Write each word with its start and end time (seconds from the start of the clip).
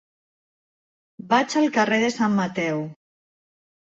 Vaig 1.33 1.53
al 1.61 1.69
carrer 1.77 2.01
de 2.03 2.09
Sant 2.15 2.35
Mateu. 2.39 2.81